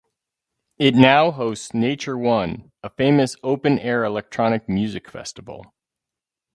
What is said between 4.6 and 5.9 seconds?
music festival.